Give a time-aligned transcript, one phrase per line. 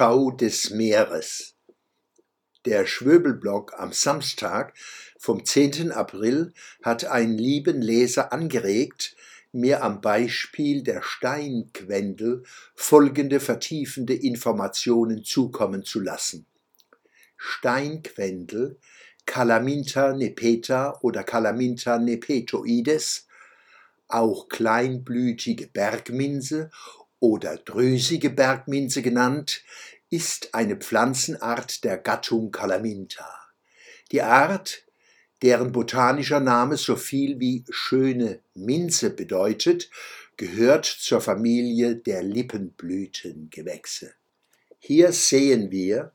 [0.00, 1.56] Tau des Meeres.
[2.64, 4.72] Der Schwöbelblog am Samstag
[5.18, 5.92] vom 10.
[5.92, 9.14] April hat einen lieben Leser angeregt,
[9.52, 12.44] mir am Beispiel der Steinquendel
[12.74, 16.46] folgende vertiefende Informationen zukommen zu lassen.
[17.36, 18.78] Steinquendel,
[19.26, 23.26] Calaminta nepeta oder Calaminta nepetoides,
[24.08, 26.70] auch kleinblütige Bergminse
[27.20, 29.62] oder drüsige Bergminze genannt,
[30.08, 33.28] ist eine Pflanzenart der Gattung Calaminta.
[34.10, 34.84] Die Art,
[35.42, 39.88] deren botanischer Name so viel wie schöne Minze bedeutet,
[40.36, 44.14] gehört zur Familie der Lippenblütengewächse.
[44.78, 46.12] Hier sehen wir,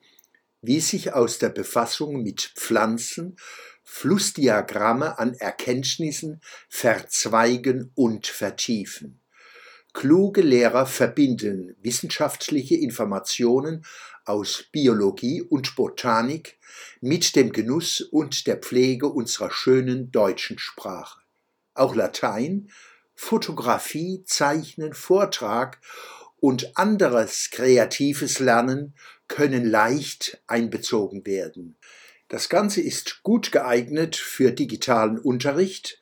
[0.61, 3.37] wie sich aus der Befassung mit Pflanzen
[3.83, 9.21] Flussdiagramme an Erkenntnissen verzweigen und vertiefen.
[9.95, 13.85] Kluge Lehrer verbinden wissenschaftliche Informationen
[14.25, 16.59] aus Biologie und Botanik
[16.99, 21.21] mit dem Genuss und der Pflege unserer schönen deutschen Sprache.
[21.75, 22.69] Auch Latein,
[23.15, 25.79] Fotografie, Zeichnen, Vortrag
[26.41, 28.95] und anderes kreatives Lernen
[29.29, 31.77] können leicht einbezogen werden.
[32.27, 36.01] Das Ganze ist gut geeignet für digitalen Unterricht,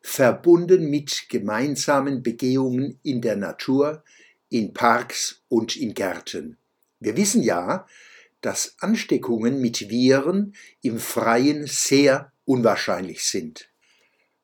[0.00, 4.02] verbunden mit gemeinsamen Begehungen in der Natur,
[4.48, 6.56] in Parks und in Gärten.
[6.98, 7.86] Wir wissen ja,
[8.40, 13.68] dass Ansteckungen mit Viren im Freien sehr unwahrscheinlich sind.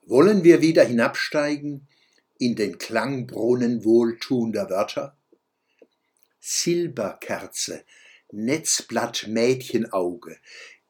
[0.03, 1.89] Wollen wir wieder hinabsteigen
[2.39, 5.17] in den Klangbrunnen wohltuender Wörter?
[6.39, 7.85] Silberkerze,
[8.31, 10.39] Netzblatt Mädchenauge,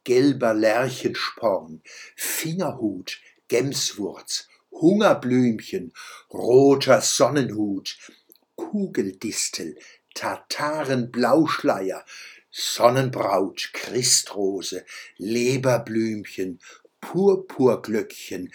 [0.04, 1.80] gelber Lerchensporn,
[2.14, 5.92] Fingerhut, Gemswurz, Hungerblümchen,
[6.32, 7.96] roter Sonnenhut,
[8.56, 9.76] Kugeldistel,
[10.14, 12.04] Tatarenblauschleier,
[12.50, 14.84] Sonnenbraut, Christrose,
[15.18, 16.60] Leberblümchen,
[17.00, 18.52] Purpurglöckchen,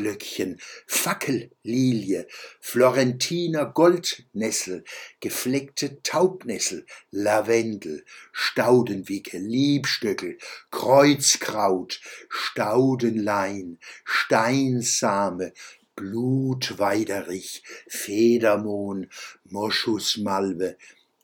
[0.00, 2.26] Sandglöckchen, Fackellilie,
[2.60, 4.84] Florentiner Goldnessel,
[5.20, 10.38] gefleckte Taubnessel, Lavendel, Staudenwicke, Liebstöckel,
[10.70, 15.52] Kreuzkraut, Staudenlein, Steinsame,
[15.94, 19.10] Blutweiderich, Federmohn,
[19.44, 20.76] Moschusmalve,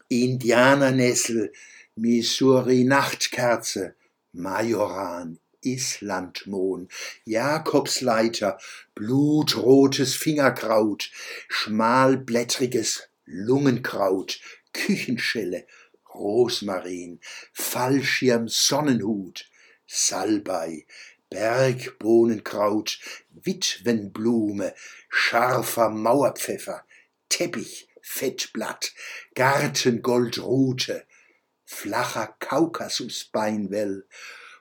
[0.08, 1.52] Indianernessel,
[1.96, 3.94] Missouri-Nachtkerze,
[4.32, 6.88] Majoran, Islandmohn,
[7.24, 8.58] Jakobsleiter,
[8.94, 11.10] blutrotes Fingerkraut,
[11.48, 14.40] schmalblättriges Lungenkraut,
[14.72, 15.66] Küchenschelle,
[16.14, 17.20] Rosmarin,
[17.52, 19.50] Fallschirm Sonnenhut,
[19.86, 20.86] Salbei,
[21.30, 23.00] Bergbohnenkraut,
[23.30, 24.74] Witwenblume,
[25.08, 26.84] scharfer Mauerpfeffer,
[27.28, 28.92] Teppich, Fettblatt,
[29.34, 31.04] Gartengoldrute,
[31.64, 34.06] flacher Kaukasusbeinwell,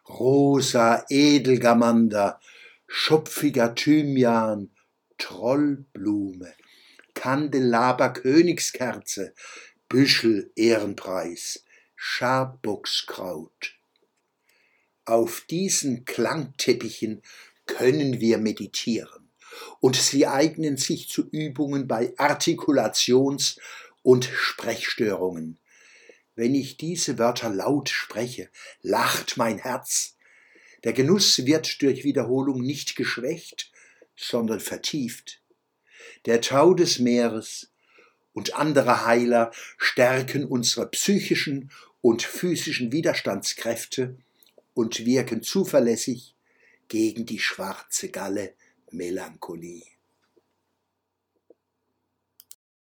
[0.08, 2.40] rosa Edelgamander,
[2.88, 4.72] schopfiger Thymian,
[5.18, 6.54] Trollblume,
[7.14, 9.34] Kandelaber Königskerze,
[9.90, 11.64] Büschel Ehrenpreis,
[11.96, 13.76] Scharbockskraut.
[15.06, 17.22] Auf diesen Klangteppichen
[17.66, 19.32] können wir meditieren
[19.80, 23.60] und sie eignen sich zu Übungen bei Artikulations-
[24.04, 25.60] und Sprechstörungen.
[26.36, 28.50] Wenn ich diese Wörter laut spreche,
[28.82, 30.18] lacht mein Herz.
[30.84, 33.72] Der Genuss wird durch Wiederholung nicht geschwächt,
[34.16, 35.42] sondern vertieft.
[36.26, 37.72] Der Tau des Meeres
[38.34, 44.18] und andere Heiler stärken unsere psychischen und physischen Widerstandskräfte
[44.74, 46.36] und wirken zuverlässig
[46.90, 48.54] gegen die schwarze Galle
[48.92, 49.95] Melancholie.